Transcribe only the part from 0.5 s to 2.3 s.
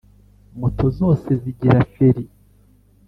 Moto zose zigira feri